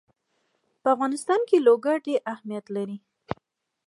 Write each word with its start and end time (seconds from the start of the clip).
په 0.81 0.87
افغانستان 0.95 1.39
کې 1.49 1.57
لوگر 1.67 1.95
ډېر 2.05 2.19
اهمیت 2.33 2.65
لري. 2.75 2.97